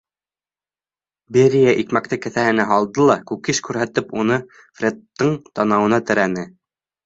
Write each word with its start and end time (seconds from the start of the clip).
Берия 1.37 1.75
икмәкте 1.81 2.19
кеҫәһенә 2.23 2.67
һалды 2.73 3.07
ла, 3.11 3.19
кукиш 3.33 3.61
күрһәтеп, 3.69 4.11
уны 4.25 4.43
Фредтың 4.57 5.41
танауына 5.57 6.05
терәне: 6.11 6.53